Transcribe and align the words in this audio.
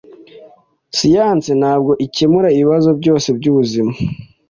siyanse 0.97 1.51
ntabwo 1.61 1.91
ikemura 2.05 2.47
ibibazo 2.55 2.89
byose 2.99 3.27
byubuzima. 3.37 3.91